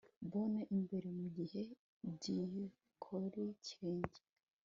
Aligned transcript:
Borne 0.29 0.61
imbere 0.75 1.07
mugihe 1.19 1.61
gitokirenge 2.23 4.21